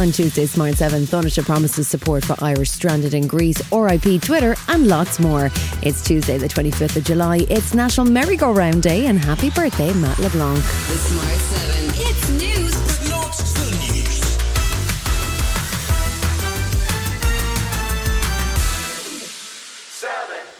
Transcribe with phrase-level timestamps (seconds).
[0.00, 4.86] On Tuesday, Smart 7, Taoiseach promises support for Irish stranded in Greece, RIP Twitter, and
[4.86, 5.50] lots more.
[5.82, 7.46] It's Tuesday, the 25th of July.
[7.50, 10.56] It's National Merry-Go-Round Day, and happy birthday, Matt LeBlanc.
[10.56, 11.90] The Smart 7.
[11.96, 12.69] It's news.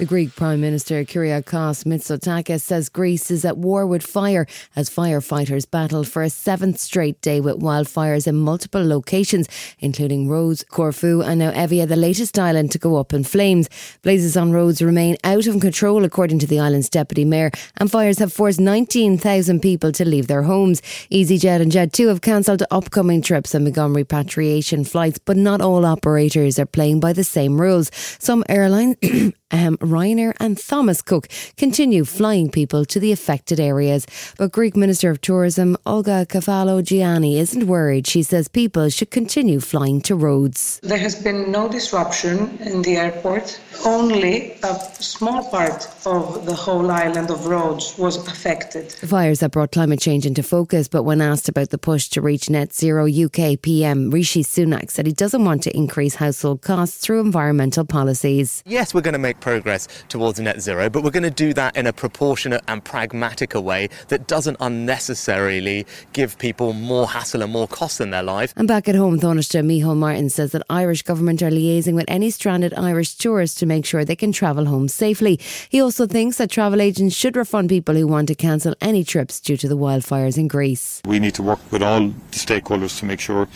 [0.01, 5.71] The Greek Prime Minister Kyriakos Mitsotakis says Greece is at war with fire as firefighters
[5.71, 9.47] battled for a seventh straight day with wildfires in multiple locations,
[9.79, 13.69] including Rhodes, Corfu, and now Evia, the latest island to go up in flames.
[14.01, 18.21] Blazes on Rhodes remain out of control, according to the island's deputy mayor, and fires
[18.21, 20.81] have forced 19,000 people to leave their homes.
[21.11, 26.59] EasyJet and Jet2 have cancelled upcoming trips and begun repatriation flights, but not all operators
[26.59, 27.91] are playing by the same rules.
[28.19, 28.97] Some airlines
[29.51, 34.07] um, Ryanair and Thomas Cook continue flying people to the affected areas.
[34.39, 38.07] But Greek Minister of Tourism Olga Kefalo isn't worried.
[38.07, 40.81] She says people should continue flying to Rhodes.
[40.83, 43.61] There has been no disruption in the airport.
[43.85, 48.91] Only a small part of the whole island of Rhodes was affected.
[48.91, 52.21] The fires have brought climate change into focus, but when asked about the push to
[52.21, 56.99] reach net zero, UK PM Rishi Sunak said he doesn't want to increase household costs
[56.99, 58.63] through environmental policies.
[58.67, 61.77] Yes, we're going to make progress towards net zero, but we're going to do that
[61.77, 67.69] in a proportionate and pragmatic way that doesn't unnecessarily give people more hassle and more
[67.69, 68.53] cost in their life.
[68.57, 72.31] And back at home, Taoiseach Micheál Martin says that Irish government are liaising with any
[72.31, 75.39] stranded Irish tourists to make sure they can travel home safely.
[75.69, 79.41] He also thinks that travel agents should refund people who want to cancel any trips
[79.41, 81.01] due to the wildfires in Greece.
[81.07, 83.49] We need to work with all the stakeholders to make sure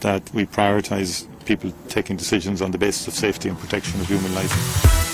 [0.00, 4.34] that we prioritise people taking decisions on the basis of safety and protection of human
[4.34, 5.13] life.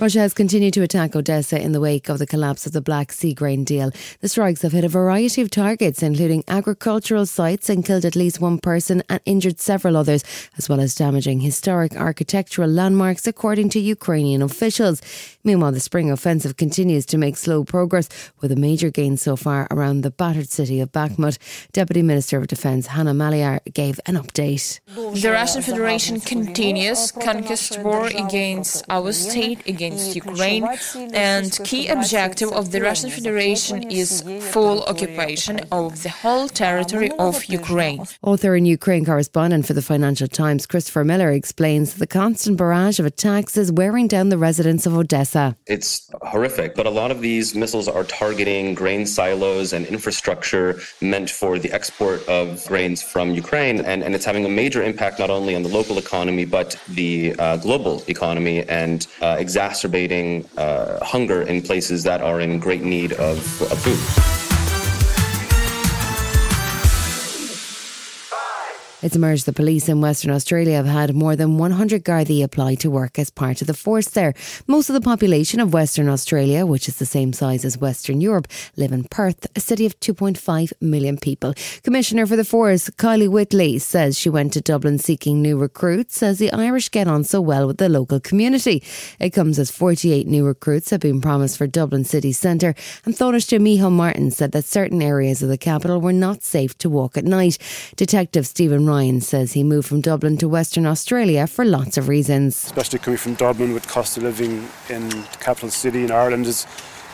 [0.00, 3.10] Russia has continued to attack Odessa in the wake of the collapse of the Black
[3.10, 3.90] Sea grain deal.
[4.20, 8.40] The strikes have hit a variety of targets, including agricultural sites, and killed at least
[8.40, 10.22] one person and injured several others,
[10.56, 15.02] as well as damaging historic architectural landmarks, according to Ukrainian officials.
[15.42, 18.08] Meanwhile, the spring offensive continues to make slow progress,
[18.40, 21.38] with a major gain so far around the battered city of Bakhmut.
[21.72, 24.78] Deputy Minister of Defence Hanna Maliar gave an update.
[24.94, 30.66] The Russian Federation continues conquest war against our state, against Ukraine,
[31.12, 34.22] and key objective of the Russian Federation is
[34.52, 38.04] full occupation of the whole territory of Ukraine.
[38.22, 43.06] Author and Ukraine correspondent for the Financial Times, Christopher Miller, explains the constant barrage of
[43.06, 45.56] attacks is wearing down the residents of Odessa.
[45.66, 51.30] It's horrific, but a lot of these missiles are targeting grain silos and infrastructure meant
[51.30, 53.80] for the export of grains from Ukraine.
[53.80, 57.34] And, and it's having a major impact not only on the local economy, but the
[57.38, 59.77] uh, global economy and uh, exacerbating
[60.56, 64.37] uh, hunger in places that are in great need of, of food.
[69.00, 72.90] It's emerged the police in Western Australia have had more than 100 Gardaí apply to
[72.90, 74.34] work as part of the force there.
[74.66, 78.48] Most of the population of Western Australia, which is the same size as Western Europe,
[78.76, 81.54] live in Perth, a city of 2.5 million people.
[81.84, 86.40] Commissioner for the force, Kylie Whitley, says she went to Dublin seeking new recruits as
[86.40, 88.82] the Irish get on so well with the local community.
[89.20, 93.60] It comes as 48 new recruits have been promised for Dublin city centre, and Taoiseach
[93.60, 97.24] Micheál Martin said that certain areas of the capital were not safe to walk at
[97.24, 97.58] night.
[97.94, 102.64] Detective Stephen Ryan says he moved from Dublin to Western Australia for lots of reasons.
[102.64, 106.66] especially coming from Dublin with cost of living in the capital city in Ireland is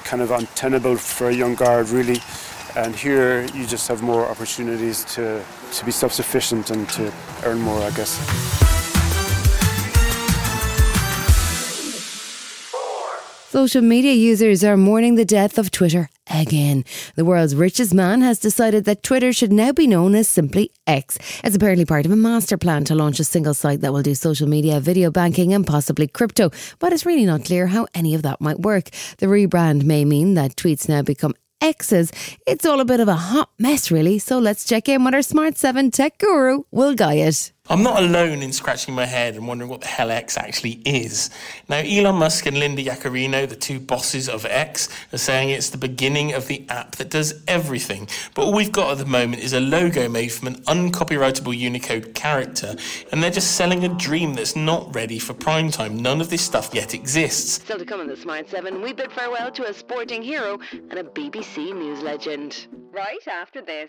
[0.04, 2.18] kind of untenable for a young guard really
[2.76, 5.42] and here you just have more opportunities to,
[5.72, 7.12] to be self-sufficient and to
[7.44, 8.12] earn more I guess.
[13.50, 16.84] Social media users are mourning the death of Twitter again.
[17.16, 21.18] The world's richest man has decided that Twitter should now be known as simply X.
[21.42, 24.14] It's apparently part of a master plan to launch a single site that will do
[24.14, 26.50] social media, video banking, and possibly crypto.
[26.78, 28.90] But it's really not clear how any of that might work.
[29.18, 32.12] The rebrand may mean that tweets now become X's.
[32.47, 34.18] It's all a bit of a hot mess, really.
[34.18, 37.53] So let's check in with our Smart 7 tech guru, Will Guyatt.
[37.71, 41.31] I'm not alone in scratching my head and wondering what the hell X actually is.
[41.66, 45.78] Now, Elon Musk and Linda Yaccarino, the two bosses of X, are saying it's the
[45.78, 48.07] beginning of the app that does everything.
[48.34, 52.15] But all we've got at the moment is a logo made from an uncopyrightable Unicode
[52.15, 52.77] character,
[53.11, 55.97] and they're just selling a dream that's not ready for prime time.
[55.97, 57.53] None of this stuff yet exists.
[57.53, 60.59] Still to come in the Smart 7, we bid farewell to a sporting hero
[60.91, 62.66] and a BBC News legend.
[62.93, 63.89] Right after this.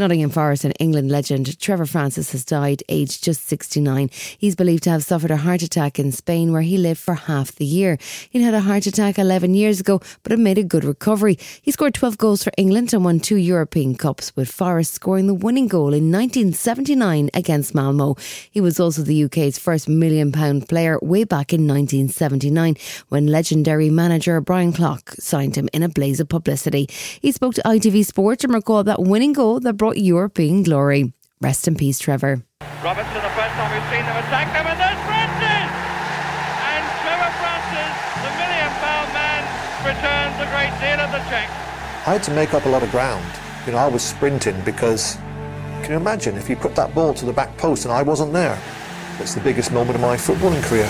[0.00, 4.08] Nottingham Forest and England legend Trevor Francis has died aged just 69.
[4.38, 7.52] He's believed to have suffered a heart attack in Spain where he lived for half
[7.52, 7.98] the year.
[8.30, 11.38] He'd had a heart attack 11 years ago but had made a good recovery.
[11.60, 15.34] He scored 12 goals for England and won two European Cups with Forest scoring the
[15.34, 18.16] winning goal in 1979 against Malmo.
[18.50, 22.74] He was also the UK's first million pound player way back in 1979
[23.10, 26.88] when legendary manager Brian Clough signed him in a blaze of publicity.
[27.20, 31.12] He spoke to ITV Sport and recalled that winning goal that brought European glory.
[31.40, 32.44] Rest in peace, Trevor.
[32.84, 35.68] Robertson, the first time we've seen them attack them, and there's Francis!
[36.64, 37.92] And Trevor Francis,
[38.24, 39.42] the million pound man,
[39.84, 41.48] returns a great deal of the check.
[42.06, 43.24] I had to make up a lot of ground.
[43.66, 45.16] You know, I was sprinting because,
[45.82, 48.32] can you imagine if you put that ball to the back post and I wasn't
[48.32, 48.58] there?
[49.18, 50.88] It's the biggest moment of my footballing career.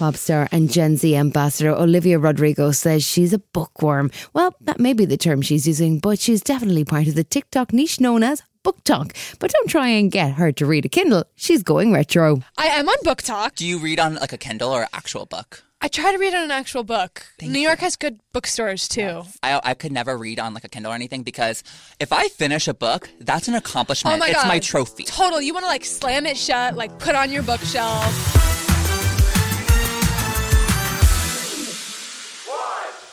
[0.00, 4.10] Pop star and Gen Z ambassador Olivia Rodrigo says she's a bookworm.
[4.32, 7.74] Well, that may be the term she's using, but she's definitely part of the TikTok
[7.74, 9.12] niche known as BookTok.
[9.38, 11.24] But don't try and get her to read a Kindle.
[11.36, 12.40] She's going retro.
[12.56, 13.56] I am on BookTok.
[13.56, 15.64] Do you read on like a Kindle or actual book?
[15.82, 17.26] I try to read on an actual book.
[17.42, 19.24] New York has good bookstores too.
[19.42, 21.62] I, I could never read on like a Kindle or anything because
[22.00, 24.16] if I finish a book, that's an accomplishment.
[24.16, 25.04] Oh my it's god, my trophy.
[25.04, 25.42] Total.
[25.42, 28.49] You want to like slam it shut, like put on your bookshelf.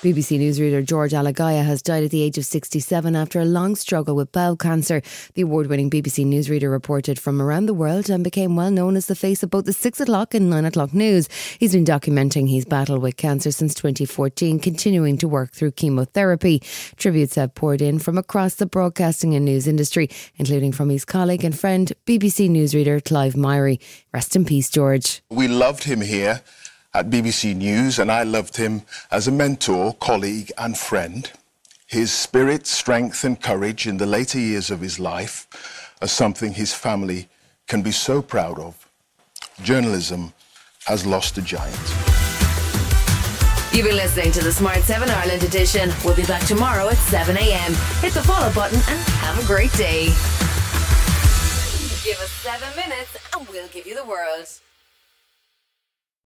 [0.03, 4.15] BBC newsreader George Alagiah has died at the age of 67 after a long struggle
[4.15, 5.01] with bowel cancer.
[5.33, 9.07] The award winning BBC newsreader reported from around the world and became well known as
[9.07, 11.27] the face of both the 6 o'clock and 9 o'clock news.
[11.59, 16.61] He's been documenting his battle with cancer since 2014, continuing to work through chemotherapy.
[16.97, 21.43] Tributes have poured in from across the broadcasting and news industry, including from his colleague
[21.43, 23.81] and friend, BBC newsreader Clive Myrie.
[24.13, 25.23] Rest in peace, George.
[25.31, 26.43] We loved him here
[26.97, 31.31] at BBC News, and I loved him as a mentor, colleague, and friend.
[31.85, 35.45] His spirit, strength, and courage in the later years of his life
[36.01, 37.29] are something his family
[37.67, 38.89] can be so proud of.
[39.61, 40.33] Journalism
[40.87, 41.77] has lost a giant.
[43.71, 45.91] You've been listening to the Smart 7 Ireland edition.
[46.03, 47.73] We'll be back tomorrow at 7 a.m.
[48.01, 50.05] Hit the follow button and have a great day.
[52.03, 54.47] Give us seven minutes and we'll give you the world.